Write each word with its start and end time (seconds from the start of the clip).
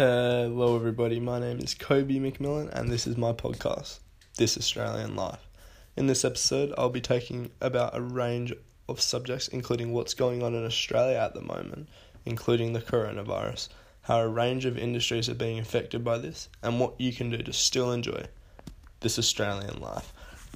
Uh, 0.00 0.44
hello, 0.44 0.76
everybody. 0.76 1.20
My 1.20 1.38
name 1.38 1.58
is 1.58 1.74
Kobe 1.74 2.14
McMillan, 2.14 2.70
and 2.70 2.88
this 2.88 3.06
is 3.06 3.18
my 3.18 3.34
podcast, 3.34 3.98
This 4.38 4.56
Australian 4.56 5.14
Life. 5.14 5.46
In 5.94 6.06
this 6.06 6.24
episode, 6.24 6.72
I'll 6.78 6.88
be 6.88 7.02
taking 7.02 7.50
about 7.60 7.94
a 7.94 8.00
range 8.00 8.54
of 8.88 8.98
subjects, 8.98 9.48
including 9.48 9.92
what's 9.92 10.14
going 10.14 10.42
on 10.42 10.54
in 10.54 10.64
Australia 10.64 11.18
at 11.18 11.34
the 11.34 11.42
moment, 11.42 11.90
including 12.24 12.72
the 12.72 12.80
coronavirus, 12.80 13.68
how 14.00 14.20
a 14.20 14.26
range 14.26 14.64
of 14.64 14.78
industries 14.78 15.28
are 15.28 15.34
being 15.34 15.58
affected 15.58 16.02
by 16.02 16.16
this, 16.16 16.48
and 16.62 16.80
what 16.80 16.98
you 16.98 17.12
can 17.12 17.28
do 17.28 17.36
to 17.36 17.52
still 17.52 17.92
enjoy 17.92 18.24
this 19.00 19.18
Australian 19.18 19.82
life. 19.82 20.14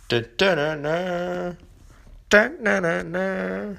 Da-da-da-da. 0.08 1.52
Da-da-da-da. 2.30 3.74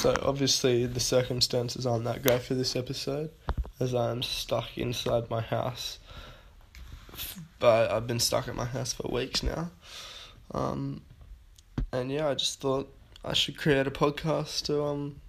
So 0.00 0.16
obviously 0.22 0.86
the 0.86 0.98
circumstances 0.98 1.84
aren't 1.84 2.04
that 2.04 2.22
great 2.22 2.40
for 2.40 2.54
this 2.54 2.74
episode, 2.74 3.28
as 3.80 3.94
I 3.94 4.10
am 4.10 4.22
stuck 4.22 4.78
inside 4.78 5.28
my 5.28 5.42
house. 5.42 5.98
But 7.58 7.90
I've 7.90 8.06
been 8.06 8.18
stuck 8.18 8.48
at 8.48 8.54
my 8.54 8.64
house 8.64 8.94
for 8.94 9.12
weeks 9.12 9.42
now, 9.42 9.70
um, 10.52 11.02
and 11.92 12.10
yeah, 12.10 12.30
I 12.30 12.34
just 12.34 12.62
thought 12.62 12.90
I 13.22 13.34
should 13.34 13.58
create 13.58 13.86
a 13.86 13.90
podcast 13.90 14.62
to 14.64 14.82
um 14.82 15.20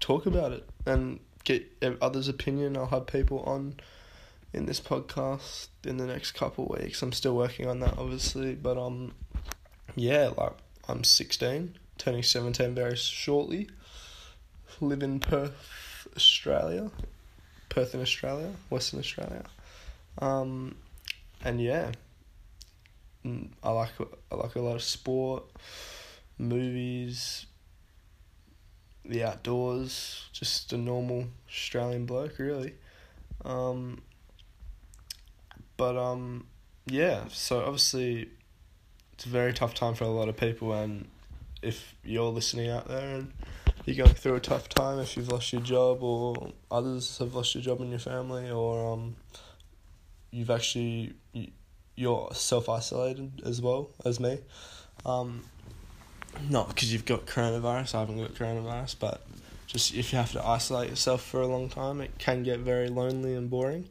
talk 0.00 0.24
about 0.24 0.52
it 0.52 0.66
and 0.86 1.20
get 1.44 1.70
others' 2.00 2.28
opinion. 2.28 2.78
I'll 2.78 2.86
have 2.86 3.06
people 3.06 3.40
on 3.40 3.74
in 4.54 4.64
this 4.64 4.80
podcast 4.80 5.68
in 5.84 5.98
the 5.98 6.06
next 6.06 6.32
couple 6.32 6.74
weeks. 6.80 7.02
I'm 7.02 7.12
still 7.12 7.36
working 7.36 7.68
on 7.68 7.80
that, 7.80 7.98
obviously, 7.98 8.54
but 8.54 8.78
um, 8.78 9.12
yeah, 9.96 10.30
like 10.34 10.54
I'm 10.88 11.04
sixteen 11.04 11.76
turning 11.98 12.22
17 12.22 12.74
very 12.74 12.96
shortly. 12.96 13.68
Live 14.80 15.02
in 15.02 15.20
Perth, 15.20 16.08
Australia. 16.16 16.90
Perth 17.68 17.94
in 17.94 18.00
Australia, 18.00 18.50
Western 18.68 18.98
Australia. 18.98 19.44
Um, 20.18 20.76
and 21.44 21.60
yeah, 21.60 21.92
mm, 23.24 23.48
I 23.62 23.70
like 23.70 23.92
I 24.30 24.34
like 24.34 24.56
a 24.56 24.60
lot 24.60 24.74
of 24.74 24.82
sport, 24.82 25.44
movies, 26.38 27.46
the 29.04 29.24
outdoors. 29.24 30.28
Just 30.32 30.72
a 30.72 30.76
normal 30.76 31.26
Australian 31.48 32.04
bloke, 32.06 32.38
really. 32.38 32.74
Um, 33.44 34.02
but 35.76 35.96
um, 35.96 36.46
yeah. 36.86 37.24
So 37.28 37.60
obviously, 37.60 38.28
it's 39.14 39.24
a 39.24 39.28
very 39.28 39.52
tough 39.52 39.74
time 39.74 39.94
for 39.94 40.04
a 40.04 40.08
lot 40.08 40.28
of 40.28 40.36
people, 40.36 40.72
and 40.74 41.08
if 41.62 41.94
you're 42.04 42.30
listening 42.30 42.70
out 42.70 42.88
there 42.88 43.16
and 43.16 43.32
you're 43.84 44.04
going 44.04 44.14
through 44.14 44.34
a 44.34 44.40
tough 44.40 44.68
time, 44.68 44.98
if 44.98 45.16
you've 45.16 45.30
lost 45.30 45.52
your 45.52 45.62
job 45.62 46.02
or 46.02 46.52
others 46.70 47.18
have 47.18 47.34
lost 47.34 47.54
your 47.54 47.62
job 47.62 47.80
in 47.80 47.90
your 47.90 47.98
family, 47.98 48.50
or 48.50 48.92
um, 48.92 49.16
you've 50.30 50.50
actually 50.50 51.14
you're 51.94 52.28
self 52.32 52.68
isolated 52.68 53.42
as 53.44 53.60
well 53.60 53.90
as 54.04 54.20
me. 54.20 54.38
Um, 55.04 55.44
not 56.48 56.68
because 56.68 56.92
you've 56.92 57.04
got 57.04 57.26
coronavirus. 57.26 57.94
I 57.94 58.00
haven't 58.00 58.18
got 58.18 58.34
coronavirus, 58.34 58.96
but 58.98 59.22
just 59.66 59.94
if 59.94 60.12
you 60.12 60.18
have 60.18 60.32
to 60.32 60.46
isolate 60.46 60.90
yourself 60.90 61.22
for 61.22 61.40
a 61.40 61.46
long 61.46 61.68
time, 61.68 62.00
it 62.00 62.18
can 62.18 62.42
get 62.42 62.60
very 62.60 62.88
lonely 62.88 63.34
and 63.34 63.50
boring. 63.50 63.88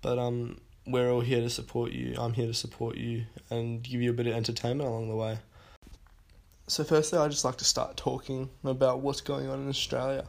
But 0.00 0.18
um, 0.18 0.60
we're 0.86 1.10
all 1.10 1.20
here 1.20 1.40
to 1.40 1.50
support 1.50 1.92
you. 1.92 2.14
I'm 2.18 2.32
here 2.32 2.46
to 2.46 2.54
support 2.54 2.96
you 2.96 3.24
and 3.50 3.82
give 3.82 4.00
you 4.00 4.10
a 4.10 4.14
bit 4.14 4.26
of 4.26 4.34
entertainment 4.34 4.88
along 4.88 5.08
the 5.08 5.16
way. 5.16 5.38
So, 6.66 6.84
firstly, 6.84 7.18
I 7.18 7.28
just 7.28 7.44
like 7.44 7.56
to 7.58 7.64
start 7.64 7.96
talking 7.96 8.48
about 8.64 9.00
what's 9.00 9.20
going 9.20 9.48
on 9.48 9.60
in 9.60 9.68
Australia. 9.68 10.24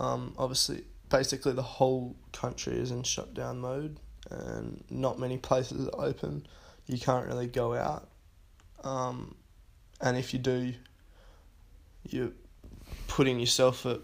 Um, 0.00 0.34
obviously, 0.38 0.84
basically, 1.08 1.52
the 1.52 1.62
whole 1.62 2.16
country 2.32 2.74
is 2.74 2.90
in 2.90 3.02
shutdown 3.02 3.58
mode, 3.58 4.00
and 4.30 4.82
not 4.90 5.18
many 5.18 5.38
places 5.38 5.88
are 5.88 6.04
open. 6.06 6.46
You 6.86 6.98
can't 6.98 7.26
really 7.26 7.46
go 7.46 7.74
out, 7.74 8.08
um, 8.82 9.34
and 10.00 10.16
if 10.16 10.32
you 10.32 10.38
do, 10.38 10.72
you're 12.08 12.32
putting 13.06 13.38
yourself 13.38 13.86
at 13.86 14.00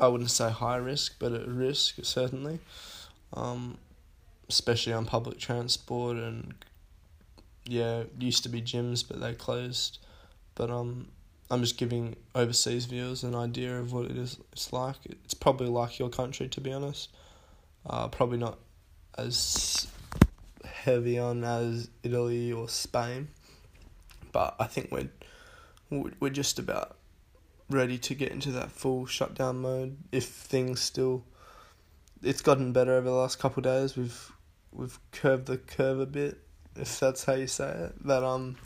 I 0.00 0.08
wouldn't 0.08 0.30
say 0.30 0.50
high 0.50 0.76
risk, 0.76 1.16
but 1.18 1.32
at 1.32 1.46
risk 1.46 1.96
certainly, 2.02 2.58
um, 3.34 3.76
especially 4.48 4.94
on 4.94 5.04
public 5.04 5.38
transport 5.38 6.16
and 6.16 6.54
yeah, 7.66 8.04
used 8.18 8.42
to 8.44 8.48
be 8.48 8.62
gyms, 8.62 9.06
but 9.06 9.20
they 9.20 9.34
closed. 9.34 9.98
But 10.60 10.70
um, 10.70 11.08
I'm 11.50 11.62
just 11.62 11.78
giving 11.78 12.16
overseas 12.34 12.84
viewers 12.84 13.24
an 13.24 13.34
idea 13.34 13.80
of 13.80 13.94
what 13.94 14.10
it 14.10 14.18
is. 14.18 14.36
It's 14.52 14.74
like. 14.74 14.96
It's 15.06 15.32
probably 15.32 15.68
like 15.68 15.98
your 15.98 16.10
country, 16.10 16.48
to 16.48 16.60
be 16.60 16.70
honest. 16.70 17.08
Uh, 17.88 18.08
probably 18.08 18.36
not 18.36 18.58
as 19.16 19.86
heavy 20.62 21.18
on 21.18 21.44
as 21.44 21.88
Italy 22.02 22.52
or 22.52 22.68
Spain, 22.68 23.28
but 24.32 24.54
I 24.60 24.66
think 24.66 24.92
we're 24.92 25.08
we're 26.20 26.28
just 26.28 26.58
about 26.58 26.98
ready 27.70 27.96
to 27.96 28.14
get 28.14 28.30
into 28.30 28.52
that 28.52 28.70
full 28.70 29.06
shutdown 29.06 29.62
mode. 29.62 29.96
If 30.12 30.26
things 30.26 30.82
still, 30.82 31.24
it's 32.22 32.42
gotten 32.42 32.74
better 32.74 32.92
over 32.92 33.08
the 33.08 33.14
last 33.14 33.38
couple 33.38 33.62
days. 33.62 33.96
We've 33.96 34.30
we've 34.72 34.98
curved 35.10 35.46
the 35.46 35.56
curve 35.56 36.00
a 36.00 36.06
bit, 36.06 36.36
if 36.76 37.00
that's 37.00 37.24
how 37.24 37.32
you 37.32 37.46
say 37.46 37.70
it. 37.70 37.94
But 38.04 38.22
um 38.24 38.58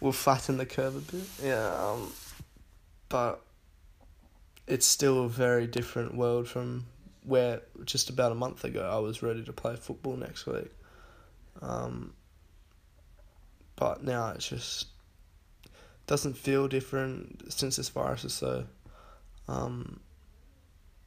we'll 0.00 0.12
flatten 0.12 0.56
the 0.56 0.66
curve 0.66 0.96
a 0.96 1.16
bit. 1.16 1.26
Yeah, 1.42 1.74
um, 1.74 2.12
but 3.08 3.40
it's 4.66 4.86
still 4.86 5.24
a 5.24 5.28
very 5.28 5.66
different 5.66 6.14
world 6.14 6.48
from 6.48 6.86
where 7.24 7.62
just 7.84 8.10
about 8.10 8.32
a 8.32 8.34
month 8.34 8.64
ago 8.64 8.88
I 8.90 8.98
was 8.98 9.22
ready 9.22 9.44
to 9.44 9.52
play 9.52 9.76
football 9.76 10.16
next 10.16 10.46
week. 10.46 10.70
Um, 11.60 12.12
but 13.76 14.02
now 14.02 14.28
it 14.30 14.38
just 14.38 14.86
doesn't 16.06 16.36
feel 16.36 16.68
different 16.68 17.52
since 17.52 17.76
this 17.76 17.88
virus 17.88 18.24
is 18.24 18.34
so. 18.34 18.64
Um, 19.46 20.00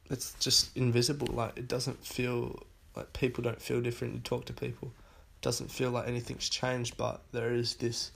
it's 0.10 0.34
just 0.40 0.76
invisible. 0.76 1.28
Like 1.34 1.58
it 1.58 1.68
doesn't 1.68 2.06
feel 2.06 2.64
like 2.96 3.12
people 3.14 3.44
don't 3.44 3.62
feel 3.62 3.82
different. 3.82 4.14
You 4.14 4.20
talk 4.20 4.46
to 4.46 4.54
people, 4.54 4.90
it 4.90 5.42
doesn't 5.42 5.72
feel 5.72 5.92
like 5.92 6.08
anything's 6.08 6.50
changed. 6.50 6.98
But 6.98 7.22
there 7.32 7.54
is 7.54 7.76
this 7.76 8.12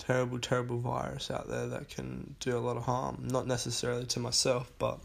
terrible, 0.00 0.38
terrible 0.38 0.78
virus 0.78 1.30
out 1.30 1.48
there 1.48 1.66
that 1.68 1.88
can 1.88 2.34
do 2.40 2.56
a 2.56 2.58
lot 2.58 2.76
of 2.76 2.84
harm. 2.84 3.28
Not 3.30 3.46
necessarily 3.46 4.06
to 4.06 4.20
myself, 4.20 4.72
but 4.78 4.98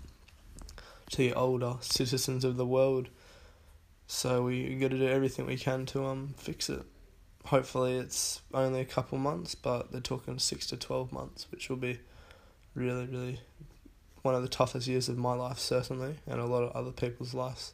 to 1.12 1.18
the 1.18 1.34
older 1.34 1.76
citizens 1.82 2.44
of 2.44 2.58
the 2.58 2.66
world. 2.66 3.10
So 4.08 4.44
we 4.44 4.76
got 4.76 4.92
to 4.92 4.98
do 4.98 5.08
everything 5.08 5.46
we 5.46 5.58
can 5.58 5.86
to 5.88 6.06
um 6.06 6.34
fix 6.38 6.70
it. 6.70 6.84
Hopefully, 7.46 7.98
it's 7.98 8.42
only 8.54 8.82
a 8.82 8.86
couple 8.86 9.18
months, 9.18 9.54
but 9.54 9.92
they're 9.92 10.02
talking 10.02 10.40
six 10.40 10.66
to 10.68 10.78
twelve 10.78 11.12
months, 11.12 11.48
which 11.52 11.70
will 11.70 11.78
be 11.78 12.00
really, 12.74 13.06
really 13.06 13.40
one 14.24 14.34
of 14.34 14.42
the 14.42 14.48
toughest 14.48 14.88
years 14.88 15.10
of 15.10 15.18
my 15.18 15.34
life, 15.34 15.60
certainly, 15.60 16.16
and 16.26 16.40
a 16.40 16.46
lot 16.46 16.64
of 16.64 16.72
other 16.76 16.92
people's 16.92 17.34
lives. 17.36 17.74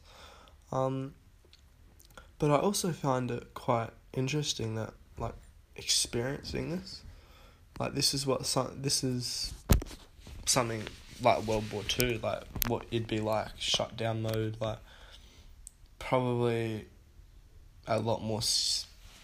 Um, 0.72 1.14
but 2.40 2.52
I 2.52 2.58
also 2.58 2.92
find 2.92 3.32
it 3.32 3.54
quite 3.54 3.92
interesting 4.14 4.76
that 4.76 4.94
like 5.18 5.36
experiencing 5.76 6.72
this 6.72 7.02
like 7.80 7.94
this 7.94 8.14
is 8.14 8.26
what 8.26 8.46
some 8.46 8.72
this 8.82 9.04
is 9.04 9.54
something 10.46 10.84
like 11.22 11.44
World 11.44 11.72
War 11.72 11.84
Two, 11.84 12.20
like 12.22 12.44
what 12.68 12.86
it'd 12.92 13.08
be 13.08 13.20
like 13.20 13.48
shutdown 13.58 14.22
mode, 14.22 14.58
like 14.60 14.80
probably 16.00 16.86
a 17.88 18.00
lot 18.00 18.22
more 18.22 18.42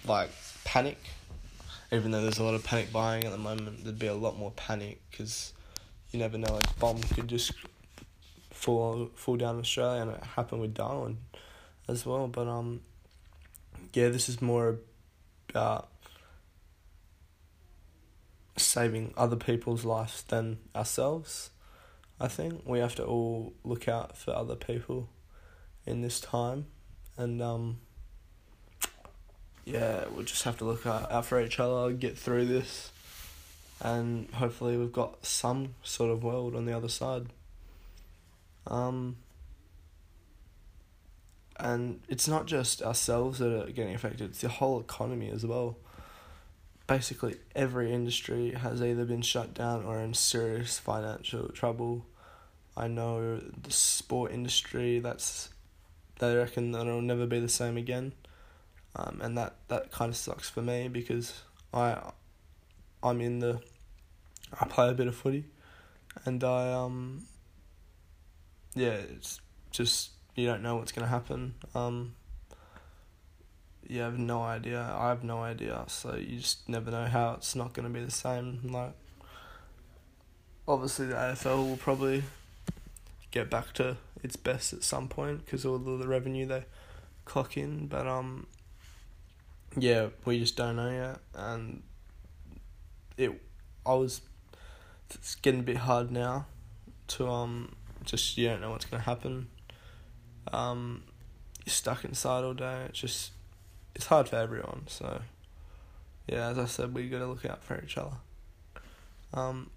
like 0.07 0.29
panic. 0.63 0.97
Even 1.91 2.11
though 2.11 2.21
there's 2.21 2.39
a 2.39 2.43
lot 2.43 2.53
of 2.53 2.63
panic 2.63 2.91
buying 2.91 3.23
at 3.23 3.31
the 3.31 3.37
moment, 3.37 3.83
there'd 3.83 3.97
be 3.97 4.07
a 4.07 4.13
lot 4.13 4.37
more 4.37 4.51
panic 4.51 4.99
because 5.09 5.53
you 6.11 6.19
never 6.19 6.37
know, 6.37 6.53
like 6.53 6.79
bomb 6.79 7.01
could 7.01 7.27
just 7.27 7.53
fall 8.51 9.09
fall 9.15 9.37
down 9.37 9.59
Australia, 9.59 10.01
and 10.01 10.11
it 10.11 10.23
happened 10.35 10.61
with 10.61 10.73
Darwin 10.73 11.17
as 11.87 12.05
well. 12.05 12.27
But 12.27 12.47
um, 12.47 12.81
yeah, 13.93 14.09
this 14.09 14.29
is 14.29 14.41
more 14.41 14.77
about 15.49 15.89
saving 18.57 19.13
other 19.15 19.35
people's 19.35 19.85
lives 19.85 20.23
than 20.23 20.57
ourselves. 20.75 21.51
I 22.19 22.27
think 22.27 22.63
we 22.65 22.79
have 22.79 22.95
to 22.95 23.05
all 23.05 23.53
look 23.63 23.87
out 23.87 24.17
for 24.17 24.35
other 24.35 24.55
people 24.55 25.09
in 25.85 26.01
this 26.01 26.19
time, 26.19 26.65
and 27.15 27.41
um, 27.41 27.77
yeah, 29.65 30.05
we'll 30.11 30.25
just 30.25 30.43
have 30.43 30.57
to 30.57 30.65
look 30.65 30.85
out, 30.85 31.25
for 31.25 31.41
each 31.41 31.59
other, 31.59 31.93
get 31.93 32.17
through 32.17 32.45
this, 32.45 32.91
and 33.79 34.29
hopefully 34.31 34.77
we've 34.77 34.91
got 34.91 35.25
some 35.25 35.75
sort 35.83 36.11
of 36.11 36.23
world 36.23 36.55
on 36.55 36.65
the 36.65 36.75
other 36.75 36.89
side. 36.89 37.27
Um, 38.65 39.17
and 41.59 42.01
it's 42.09 42.27
not 42.27 42.47
just 42.47 42.81
ourselves 42.81 43.39
that 43.39 43.67
are 43.67 43.71
getting 43.71 43.93
affected; 43.93 44.31
it's 44.31 44.41
the 44.41 44.49
whole 44.49 44.79
economy 44.79 45.29
as 45.29 45.45
well 45.45 45.77
basically 46.87 47.35
every 47.53 47.93
industry 47.93 48.51
has 48.53 48.81
either 48.81 49.05
been 49.05 49.21
shut 49.21 49.53
down 49.53 49.83
or 49.83 49.99
in 49.99 50.13
serious 50.13 50.79
financial 50.79 51.49
trouble. 51.49 52.05
I 52.75 52.87
know 52.87 53.37
the 53.37 53.71
sport 53.71 54.31
industry. 54.31 54.99
That's 54.99 55.49
they 56.19 56.35
reckon 56.35 56.71
that 56.71 56.87
it'll 56.87 57.01
never 57.01 57.27
be 57.27 57.39
the 57.39 57.49
same 57.49 57.77
again, 57.77 58.13
um, 58.95 59.19
and 59.21 59.37
that 59.37 59.55
that 59.67 59.91
kind 59.91 60.09
of 60.09 60.15
sucks 60.15 60.49
for 60.49 60.61
me 60.61 60.87
because 60.87 61.41
I, 61.73 62.11
I'm 63.03 63.21
in 63.21 63.39
the, 63.39 63.61
I 64.59 64.65
play 64.65 64.89
a 64.89 64.93
bit 64.93 65.07
of 65.07 65.15
footy, 65.15 65.45
and 66.25 66.43
I 66.43 66.73
um. 66.73 67.25
Yeah, 68.75 68.89
it's 69.15 69.41
just 69.71 70.11
you 70.35 70.45
don't 70.45 70.61
know 70.61 70.75
what's 70.75 70.91
gonna 70.91 71.07
happen. 71.07 71.55
Um, 71.73 72.13
you 73.87 74.01
have 74.01 74.19
no 74.19 74.43
idea. 74.43 74.93
I 74.97 75.09
have 75.09 75.23
no 75.23 75.41
idea. 75.41 75.83
So 75.87 76.15
you 76.15 76.39
just 76.39 76.67
never 76.67 76.91
know 76.91 77.05
how 77.05 77.33
it's 77.33 77.55
not 77.55 77.73
going 77.73 77.87
to 77.87 77.93
be 77.93 78.03
the 78.03 78.11
same. 78.11 78.59
Like, 78.63 78.93
obviously, 80.67 81.07
the 81.07 81.15
AFL 81.15 81.69
will 81.69 81.77
probably 81.77 82.23
get 83.31 83.49
back 83.49 83.73
to 83.73 83.97
its 84.23 84.35
best 84.35 84.73
at 84.73 84.83
some 84.83 85.07
point 85.07 85.45
because 85.45 85.65
all 85.65 85.75
of 85.75 85.99
the 85.99 86.07
revenue 86.07 86.45
they 86.45 86.65
clock 87.25 87.55
in. 87.55 87.87
But 87.87 88.07
um, 88.07 88.47
yeah, 89.77 90.07
we 90.25 90.39
just 90.39 90.57
don't 90.57 90.75
know 90.75 90.89
yet, 90.89 91.19
and 91.33 91.83
it. 93.17 93.41
I 93.85 93.93
was. 93.93 94.21
It's 95.09 95.35
getting 95.35 95.61
a 95.61 95.63
bit 95.63 95.77
hard 95.77 96.11
now, 96.11 96.47
to 97.07 97.29
um, 97.29 97.75
just 98.03 98.37
you 98.37 98.49
don't 98.49 98.59
know 98.59 98.71
what's 98.71 98.83
gonna 98.83 99.03
happen. 99.03 99.47
Um, 100.51 101.03
you're 101.65 101.71
stuck 101.71 102.03
inside 102.03 102.43
all 102.43 102.53
day. 102.53 102.87
It's 102.89 102.99
just 102.99 103.31
it's 103.97 104.05
hard 104.05 104.29
for 104.29 104.35
everyone. 104.35 104.83
So, 104.85 105.21
yeah, 106.27 106.49
as 106.49 106.59
I 106.59 106.65
said, 106.65 106.93
we 106.93 107.09
got 107.09 107.17
to 107.17 107.25
look 107.25 107.45
out 107.45 107.63
for 107.63 107.81
each 107.83 107.97
other. 107.97 108.17
Um, 109.33 109.71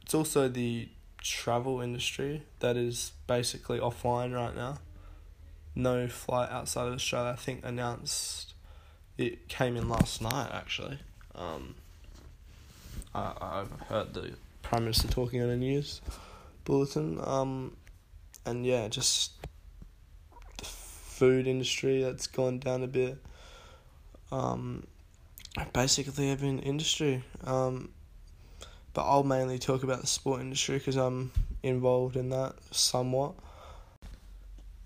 it's 0.00 0.14
also 0.14 0.48
the 0.48 0.88
travel 1.18 1.82
industry 1.82 2.44
that 2.60 2.78
is 2.78 3.12
basically 3.26 3.78
offline 3.78 4.34
right 4.34 4.56
now. 4.56 4.78
No 5.74 6.08
flight 6.08 6.50
outside 6.50 6.88
of 6.88 6.94
Australia. 6.94 7.32
I 7.32 7.36
think 7.36 7.60
announced 7.62 8.54
it 9.18 9.48
came 9.48 9.76
in 9.76 9.86
last 9.86 10.22
night 10.22 10.48
actually. 10.50 10.98
Um, 11.34 11.74
I 13.14 13.34
I've 13.38 13.80
heard 13.88 14.14
the 14.14 14.32
prime 14.62 14.84
minister 14.84 15.08
talking 15.08 15.42
on 15.42 15.50
a 15.50 15.56
news 15.56 16.00
bulletin. 16.64 17.20
Um, 17.22 17.76
and 18.46 18.64
yeah, 18.64 18.88
just 18.88 19.32
the 20.56 20.64
food 20.64 21.46
industry 21.46 22.02
that's 22.02 22.26
gone 22.26 22.58
down 22.58 22.82
a 22.82 22.86
bit 22.86 23.18
um, 24.32 24.86
basically 25.72 26.30
every 26.30 26.48
in 26.48 26.58
industry. 26.58 27.22
Um, 27.44 27.90
but 28.94 29.02
I'll 29.02 29.22
mainly 29.22 29.58
talk 29.58 29.84
about 29.84 30.00
the 30.00 30.06
sport 30.06 30.40
industry 30.40 30.78
because 30.78 30.96
I'm 30.96 31.30
involved 31.62 32.16
in 32.16 32.30
that 32.30 32.54
somewhat. 32.70 33.34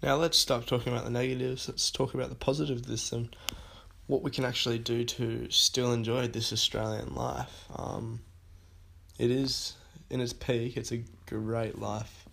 Now 0.02 0.16
let's 0.16 0.38
stop 0.38 0.66
talking 0.66 0.92
about 0.92 1.04
the 1.04 1.10
negatives. 1.10 1.68
Let's 1.68 1.90
talk 1.90 2.14
about 2.14 2.28
the 2.28 2.34
positives 2.34 2.82
of 2.82 2.86
this 2.86 3.12
and 3.12 3.34
what 4.06 4.22
we 4.22 4.30
can 4.30 4.44
actually 4.44 4.78
do 4.78 5.04
to 5.04 5.50
still 5.50 5.92
enjoy 5.92 6.28
this 6.28 6.52
Australian 6.52 7.14
life. 7.14 7.64
Um, 7.74 8.20
it 9.18 9.30
is 9.30 9.74
in 10.10 10.20
its 10.20 10.32
peak. 10.32 10.76
It's 10.76 10.92
a 10.92 11.02
great 11.26 11.78
life. 11.78 12.26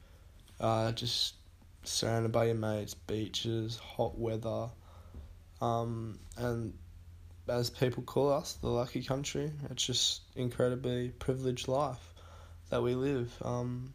Uh, 0.59 0.91
just 0.91 1.35
surrounded 1.83 2.31
by 2.31 2.45
your 2.45 2.55
mates, 2.55 2.93
beaches, 2.93 3.77
hot 3.77 4.17
weather, 4.17 4.69
um, 5.61 6.19
and 6.37 6.73
as 7.47 7.69
people 7.69 8.03
call 8.03 8.31
us, 8.31 8.53
the 8.53 8.67
lucky 8.67 9.03
country. 9.03 9.51
It's 9.69 9.85
just 9.85 10.21
incredibly 10.35 11.09
privileged 11.09 11.67
life 11.67 12.13
that 12.69 12.81
we 12.81 12.95
live. 12.95 13.31
Um, 13.43 13.93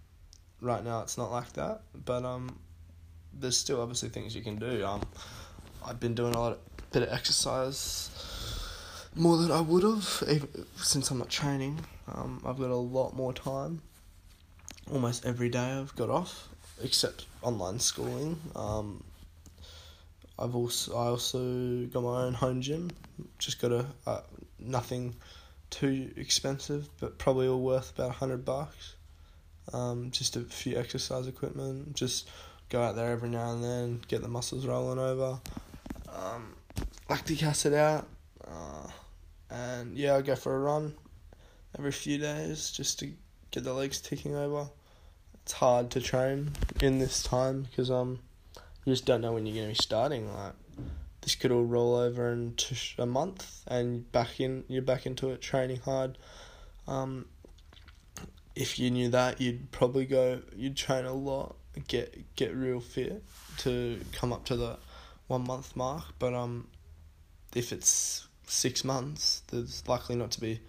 right 0.60 0.84
now, 0.84 1.00
it's 1.00 1.16
not 1.16 1.30
like 1.30 1.52
that, 1.54 1.82
but 2.04 2.24
um, 2.24 2.58
there's 3.32 3.56
still 3.56 3.80
obviously 3.80 4.08
things 4.08 4.34
you 4.34 4.42
can 4.42 4.56
do. 4.56 4.84
Um, 4.84 5.02
I've 5.84 6.00
been 6.00 6.14
doing 6.14 6.34
a 6.34 6.40
lot, 6.40 6.52
of, 6.52 6.58
bit 6.92 7.02
of 7.02 7.08
exercise, 7.10 8.10
more 9.14 9.36
than 9.38 9.50
I 9.50 9.60
would 9.60 9.82
have, 9.82 10.24
even 10.28 10.48
since 10.76 11.10
I'm 11.10 11.18
not 11.18 11.30
training. 11.30 11.80
Um, 12.12 12.42
I've 12.44 12.58
got 12.58 12.70
a 12.70 12.76
lot 12.76 13.16
more 13.16 13.32
time. 13.32 13.82
Almost 14.92 15.26
every 15.26 15.48
day 15.48 15.72
I've 15.72 15.94
got 15.96 16.10
off, 16.10 16.48
except 16.82 17.26
online 17.42 17.78
schooling. 17.78 18.40
Um, 18.56 19.02
I've 20.38 20.54
also 20.54 20.94
I 20.94 21.06
also 21.06 21.86
got 21.86 22.02
my 22.02 22.22
own 22.22 22.34
home 22.34 22.60
gym. 22.60 22.90
Just 23.38 23.60
got 23.60 23.72
a 23.72 23.86
uh, 24.06 24.20
nothing 24.58 25.16
too 25.70 26.10
expensive, 26.16 26.88
but 27.00 27.18
probably 27.18 27.48
all 27.48 27.60
worth 27.60 27.92
about 27.98 28.12
hundred 28.12 28.44
bucks. 28.44 28.94
Um, 29.72 30.10
just 30.10 30.36
a 30.36 30.40
few 30.40 30.78
exercise 30.78 31.26
equipment. 31.26 31.94
Just 31.94 32.30
go 32.68 32.82
out 32.82 32.96
there 32.96 33.10
every 33.10 33.28
now 33.28 33.52
and 33.52 33.62
then, 33.62 34.00
get 34.08 34.22
the 34.22 34.28
muscles 34.28 34.66
rolling 34.66 34.98
over. 34.98 35.40
Um, 36.14 36.54
lactic 37.08 37.42
acid 37.42 37.74
out, 37.74 38.06
uh, 38.46 38.88
and 39.50 39.96
yeah, 39.96 40.16
I 40.16 40.22
go 40.22 40.36
for 40.36 40.54
a 40.54 40.58
run 40.58 40.94
every 41.78 41.92
few 41.92 42.18
days 42.18 42.70
just 42.70 42.98
to 43.00 43.12
get 43.50 43.64
the 43.64 43.72
legs 43.72 44.00
ticking 44.00 44.36
over. 44.36 44.68
It's 45.42 45.52
hard 45.52 45.90
to 45.92 46.00
train 46.00 46.52
in 46.80 46.98
this 46.98 47.22
time 47.22 47.62
because 47.62 47.90
um 47.90 48.20
you 48.84 48.92
just 48.92 49.04
don't 49.04 49.20
know 49.20 49.32
when 49.32 49.46
you're 49.46 49.54
going 49.54 49.68
to 49.68 49.78
be 49.78 49.82
starting. 49.82 50.32
Like 50.32 50.54
this 51.20 51.34
could 51.34 51.52
all 51.52 51.64
roll 51.64 51.96
over 51.96 52.32
into 52.32 52.74
a 52.98 53.06
month, 53.06 53.62
and 53.66 54.10
back 54.12 54.40
in 54.40 54.64
you're 54.68 54.82
back 54.82 55.06
into 55.06 55.30
it, 55.30 55.40
training 55.40 55.80
hard. 55.80 56.16
Um, 56.86 57.26
if 58.54 58.78
you 58.78 58.90
knew 58.90 59.08
that, 59.10 59.40
you'd 59.40 59.70
probably 59.70 60.06
go. 60.06 60.40
You'd 60.56 60.76
train 60.76 61.04
a 61.04 61.12
lot, 61.12 61.56
get 61.86 62.34
get 62.34 62.54
real 62.54 62.80
fit 62.80 63.22
to 63.58 64.00
come 64.12 64.32
up 64.32 64.44
to 64.46 64.56
the 64.56 64.78
one 65.26 65.44
month 65.44 65.76
mark. 65.76 66.04
But 66.18 66.34
um, 66.34 66.68
if 67.54 67.72
it's 67.72 68.26
six 68.46 68.84
months, 68.84 69.42
there's 69.50 69.86
likely 69.86 70.16
not 70.16 70.30
to 70.32 70.40
be 70.40 70.60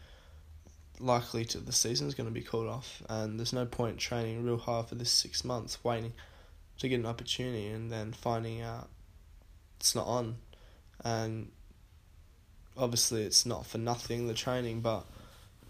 likely 1.00 1.46
to 1.46 1.60
the 1.60 1.72
season's 1.72 2.14
going 2.14 2.28
to 2.28 2.34
be 2.34 2.42
called 2.42 2.68
off, 2.68 3.02
and 3.08 3.40
there's 3.40 3.54
no 3.54 3.66
point 3.66 3.98
training 3.98 4.44
real 4.44 4.58
hard 4.58 4.88
for 4.88 4.96
this 4.96 5.12
six 5.12 5.46
months 5.46 5.84
waiting 5.84 6.14
to 6.80 6.90
get 6.90 7.00
an 7.00 7.06
opportunity 7.06 7.68
and 7.68 7.92
then 7.92 8.12
finding 8.12 8.62
out 8.62 8.90
it's 9.80 9.96
not 9.96 10.08
on. 10.08 10.38
And 11.04 11.52
obviously, 12.78 13.24
it's 13.24 13.46
not 13.46 13.66
for 13.66 13.78
nothing, 13.78 14.28
the 14.28 14.34
training, 14.34 14.82
but 14.82 15.06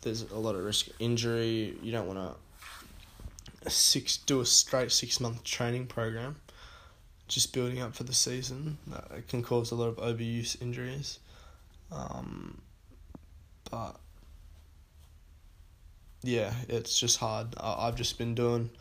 there's 0.02 0.24
a 0.24 0.40
lot 0.40 0.56
of 0.56 0.64
risk 0.64 0.88
of 0.88 0.94
injury. 1.00 1.78
You 1.82 1.92
don't 1.92 2.08
want 2.08 2.20
to 2.20 3.70
six 3.70 4.18
do 4.18 4.40
a 4.40 4.46
straight 4.46 4.92
six 4.92 5.20
month 5.20 5.44
training 5.44 5.88
program 5.88 6.38
just 7.28 7.54
building 7.54 7.82
up 7.82 7.96
for 7.96 8.04
the 8.04 8.14
season. 8.14 8.78
That 8.88 9.28
can 9.28 9.44
cause 9.44 9.72
a 9.72 9.76
lot 9.76 9.88
of 9.88 9.98
overuse 9.98 10.60
injuries. 10.62 11.20
Um, 11.92 12.62
but 13.70 13.98
yeah, 16.24 16.54
it's 16.68 17.00
just 17.00 17.20
hard. 17.20 17.54
I, 17.60 17.88
I've 17.88 17.96
just 17.96 18.18
been 18.18 18.34
doing 18.34 18.72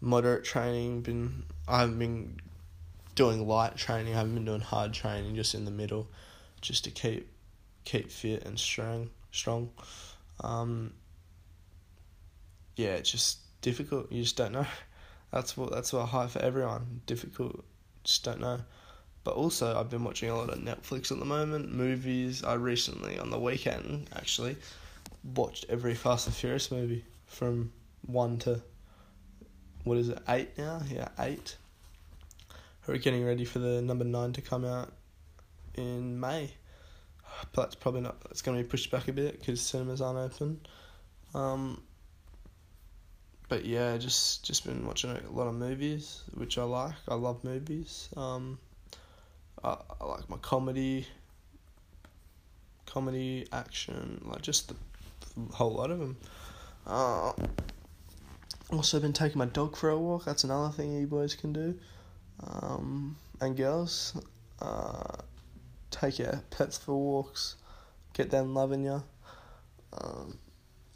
moderate 0.00 0.44
training. 0.44 1.02
Been 1.02 1.44
I 1.68 1.80
haven't 1.80 1.98
been 1.98 2.40
doing 3.14 3.46
light 3.46 3.76
training. 3.76 4.14
I 4.14 4.18
haven't 4.18 4.34
been 4.34 4.44
doing 4.44 4.60
hard 4.60 4.92
training. 4.92 5.34
Just 5.34 5.54
in 5.54 5.64
the 5.64 5.70
middle, 5.70 6.08
just 6.60 6.84
to 6.84 6.90
keep 6.90 7.28
keep 7.84 8.10
fit 8.10 8.44
and 8.44 8.58
strong. 8.58 9.10
Strong. 9.30 9.70
Um, 10.40 10.92
yeah, 12.76 12.90
it's 12.90 13.10
just 13.10 13.38
difficult. 13.60 14.10
You 14.10 14.22
just 14.22 14.36
don't 14.36 14.52
know. 14.52 14.66
That's 15.32 15.56
what 15.56 15.72
that's 15.72 15.92
what 15.92 16.02
I 16.02 16.06
high 16.06 16.26
for 16.26 16.40
everyone. 16.40 17.00
Difficult. 17.06 17.64
Just 18.04 18.24
don't 18.24 18.40
know. 18.40 18.60
But 19.24 19.34
also, 19.34 19.78
I've 19.78 19.88
been 19.88 20.02
watching 20.02 20.30
a 20.30 20.36
lot 20.36 20.50
of 20.50 20.58
Netflix 20.58 21.12
at 21.12 21.18
the 21.18 21.24
moment. 21.24 21.72
Movies. 21.72 22.42
I 22.42 22.54
recently, 22.54 23.18
on 23.18 23.30
the 23.30 23.38
weekend, 23.38 24.10
actually, 24.14 24.56
watched 25.34 25.64
every 25.68 25.94
Fast 25.94 26.26
and 26.26 26.34
Furious 26.34 26.72
movie 26.72 27.04
from 27.26 27.72
one 28.04 28.38
to 28.38 28.60
what 29.84 29.98
is 29.98 30.08
it, 30.08 30.18
eight 30.28 30.56
now? 30.58 30.82
Yeah, 30.90 31.08
eight. 31.18 31.56
We're 32.86 32.98
getting 32.98 33.24
ready 33.24 33.44
for 33.44 33.58
the 33.58 33.80
number 33.80 34.04
nine 34.04 34.32
to 34.32 34.40
come 34.40 34.64
out 34.64 34.92
in 35.74 36.18
May. 36.18 36.52
But 37.52 37.62
that's 37.62 37.74
probably 37.74 38.02
not, 38.02 38.16
it's 38.30 38.42
going 38.42 38.58
to 38.58 38.62
be 38.62 38.68
pushed 38.68 38.90
back 38.90 39.08
a 39.08 39.12
bit 39.12 39.38
because 39.38 39.60
cinemas 39.60 40.00
aren't 40.00 40.18
open. 40.18 40.60
Um, 41.34 41.82
but 43.48 43.64
yeah, 43.64 43.96
just 43.98 44.44
just 44.44 44.64
been 44.64 44.86
watching 44.86 45.10
a 45.10 45.30
lot 45.30 45.46
of 45.46 45.54
movies, 45.54 46.22
which 46.34 46.56
I 46.56 46.62
like. 46.62 46.94
I 47.06 47.14
love 47.14 47.44
movies. 47.44 48.08
Um, 48.16 48.58
I, 49.62 49.76
I 50.00 50.04
like 50.06 50.28
my 50.30 50.38
comedy, 50.38 51.06
comedy, 52.86 53.46
action, 53.52 54.22
like 54.24 54.42
just 54.42 54.68
the 54.68 54.76
whole 55.52 55.74
lot 55.74 55.90
of 55.90 55.98
them. 55.98 56.16
Uh, 56.86 57.32
also 58.72 58.98
been 58.98 59.12
taking 59.12 59.38
my 59.38 59.46
dog 59.46 59.76
for 59.76 59.90
a 59.90 59.98
walk. 59.98 60.24
That's 60.24 60.44
another 60.44 60.72
thing 60.72 60.92
you 60.92 61.06
boys 61.06 61.34
can 61.34 61.52
do. 61.52 61.78
Um, 62.42 63.16
and 63.40 63.56
girls, 63.56 64.16
uh, 64.60 65.16
take 65.90 66.18
your 66.18 66.42
pets 66.50 66.78
for 66.78 66.94
walks. 66.94 67.56
Get 68.14 68.30
them 68.30 68.54
loving 68.54 68.84
you. 68.84 69.02
Um, 69.92 70.38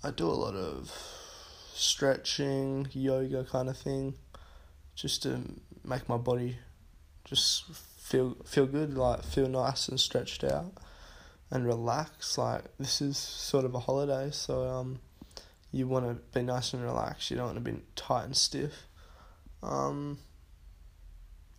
I 0.02 0.10
do 0.10 0.26
a 0.26 0.32
lot 0.32 0.54
of 0.54 0.90
stretching, 1.74 2.88
yoga 2.92 3.44
kind 3.44 3.68
of 3.68 3.76
thing. 3.76 4.14
just 4.94 5.22
to 5.22 5.42
make 5.84 6.08
my 6.08 6.16
body 6.16 6.56
just 7.24 7.64
feel 7.74 8.36
feel 8.44 8.66
good, 8.66 8.96
like 8.96 9.22
feel 9.22 9.48
nice 9.48 9.88
and 9.88 10.00
stretched 10.00 10.42
out 10.42 10.72
and 11.50 11.66
relax. 11.66 12.38
Like 12.38 12.64
this 12.78 13.00
is 13.02 13.18
sort 13.18 13.64
of 13.64 13.74
a 13.74 13.80
holiday, 13.80 14.30
so 14.30 14.66
um, 14.66 15.00
you 15.76 15.86
want 15.86 16.06
to 16.06 16.14
be 16.38 16.42
nice 16.42 16.72
and 16.72 16.82
relaxed. 16.82 17.30
You 17.30 17.36
don't 17.36 17.46
want 17.46 17.64
to 17.64 17.70
be 17.72 17.78
tight 17.94 18.24
and 18.24 18.36
stiff. 18.36 18.86
Um, 19.62 20.18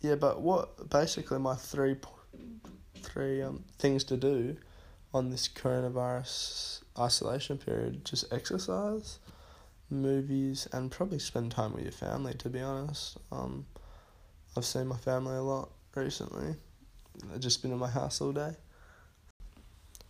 yeah, 0.01 0.15
but 0.15 0.41
what 0.41 0.89
basically 0.89 1.37
my 1.37 1.55
three 1.55 1.95
three 2.95 3.41
um 3.41 3.63
things 3.77 4.03
to 4.03 4.17
do 4.17 4.57
on 5.13 5.29
this 5.29 5.47
coronavirus 5.47 6.81
isolation 6.99 7.57
period 7.57 8.03
just 8.03 8.31
exercise, 8.33 9.19
movies, 9.89 10.67
and 10.73 10.91
probably 10.91 11.19
spend 11.19 11.51
time 11.51 11.73
with 11.73 11.83
your 11.83 11.91
family. 11.91 12.33
To 12.33 12.49
be 12.49 12.59
honest, 12.59 13.17
um, 13.31 13.67
I've 14.55 14.65
seen 14.65 14.87
my 14.87 14.97
family 14.97 15.35
a 15.35 15.41
lot 15.43 15.69
recently. 15.95 16.55
I've 17.33 17.39
just 17.39 17.61
been 17.61 17.71
in 17.71 17.77
my 17.77 17.89
house 17.89 18.19
all 18.19 18.31
day. 18.31 18.55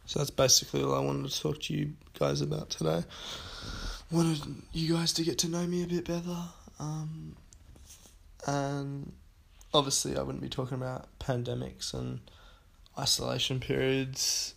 So 0.06 0.20
that's 0.20 0.32
basically 0.32 0.84
all 0.84 0.96
I 0.96 1.00
wanted 1.00 1.30
to 1.30 1.42
talk 1.42 1.62
to 1.64 1.74
you 1.74 1.94
guys 2.18 2.40
about 2.40 2.70
today. 2.70 3.04
Wanted 4.10 4.42
you 4.72 4.96
guys 4.96 5.12
to 5.14 5.24
get 5.24 5.38
to 5.40 5.50
know 5.50 5.68
me 5.68 5.84
a 5.84 5.88
bit 5.88 6.06
better. 6.06 6.38
Um, 6.80 7.36
and 8.46 9.12
obviously, 9.74 10.18
I 10.18 10.22
wouldn't 10.22 10.42
be 10.42 10.50
talking 10.50 10.78
about 10.78 11.08
pandemics 11.20 11.94
and 11.94 12.22
isolation 12.98 13.60
periods 13.60 14.54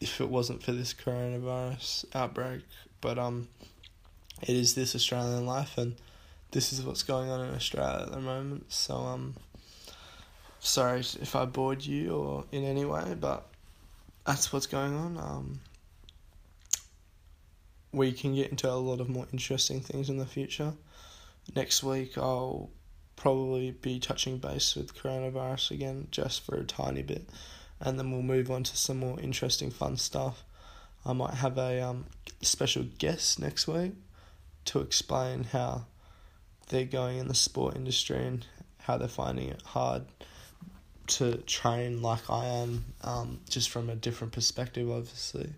if 0.00 0.20
it 0.20 0.28
wasn't 0.28 0.62
for 0.62 0.72
this 0.72 0.94
coronavirus 0.94 2.06
outbreak. 2.14 2.62
But 3.02 3.18
um, 3.18 3.48
it 4.40 4.56
is 4.56 4.74
this 4.74 4.94
Australian 4.94 5.44
life, 5.44 5.76
and 5.76 5.96
this 6.52 6.72
is 6.72 6.82
what's 6.82 7.02
going 7.02 7.30
on 7.30 7.46
in 7.46 7.54
Australia 7.54 8.04
at 8.06 8.12
the 8.12 8.20
moment. 8.20 8.72
So 8.72 8.96
um, 8.96 9.34
sorry 10.60 11.00
if 11.00 11.36
I 11.36 11.44
bored 11.44 11.84
you 11.84 12.14
or 12.14 12.44
in 12.52 12.64
any 12.64 12.86
way, 12.86 13.16
but 13.20 13.46
that's 14.26 14.52
what's 14.52 14.66
going 14.66 14.94
on. 14.94 15.18
Um, 15.18 15.60
we 17.92 18.12
can 18.12 18.34
get 18.34 18.50
into 18.50 18.70
a 18.70 18.74
lot 18.74 19.00
of 19.00 19.08
more 19.08 19.26
interesting 19.32 19.80
things 19.80 20.08
in 20.08 20.16
the 20.16 20.26
future. 20.26 20.72
Next 21.54 21.82
week, 21.82 22.16
I'll 22.16 22.70
probably 23.16 23.70
be 23.70 24.00
touching 24.00 24.38
base 24.38 24.74
with 24.74 24.96
coronavirus 24.96 25.72
again 25.72 26.08
just 26.10 26.44
for 26.44 26.56
a 26.56 26.64
tiny 26.64 27.02
bit 27.02 27.28
and 27.82 27.98
then 27.98 28.10
we'll 28.10 28.22
move 28.22 28.50
on 28.50 28.62
to 28.62 28.76
some 28.76 28.98
more 28.98 29.18
interesting, 29.20 29.70
fun 29.70 29.96
stuff. 29.96 30.44
I 31.04 31.12
might 31.12 31.34
have 31.34 31.58
a 31.58 31.80
um, 31.80 32.06
special 32.40 32.84
guest 32.98 33.40
next 33.40 33.66
week 33.66 33.92
to 34.66 34.78
explain 34.80 35.44
how 35.44 35.86
they're 36.68 36.84
going 36.84 37.18
in 37.18 37.26
the 37.26 37.34
sport 37.34 37.74
industry 37.74 38.24
and 38.24 38.46
how 38.78 38.98
they're 38.98 39.08
finding 39.08 39.48
it 39.48 39.62
hard 39.62 40.04
to 41.08 41.38
train 41.38 42.00
like 42.00 42.30
I 42.30 42.46
am, 42.46 42.84
um, 43.02 43.40
just 43.48 43.68
from 43.68 43.90
a 43.90 43.96
different 43.96 44.32
perspective, 44.32 44.88
obviously. 44.88 45.50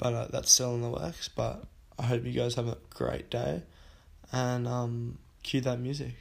But 0.00 0.14
uh, 0.14 0.26
that's 0.30 0.50
still 0.50 0.74
in 0.74 0.80
the 0.80 0.88
works. 0.88 1.28
But 1.28 1.62
I 1.98 2.04
hope 2.04 2.24
you 2.24 2.32
guys 2.32 2.54
have 2.54 2.66
a 2.66 2.78
great 2.88 3.30
day, 3.30 3.62
and 4.32 4.66
um, 4.66 5.18
cue 5.42 5.60
that 5.60 5.78
music. 5.78 6.14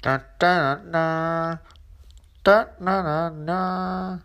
Da, 0.00 0.20
da, 0.38 0.76
da, 0.76 1.56
da, 2.44 2.64
na, 2.78 3.02
na, 3.02 3.28
na. 3.28 4.18